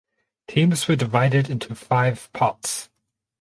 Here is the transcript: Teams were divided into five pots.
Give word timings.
Teams 0.47 0.87
were 0.87 0.95
divided 0.95 1.47
into 1.47 1.75
five 1.75 2.27
pots. 2.33 2.89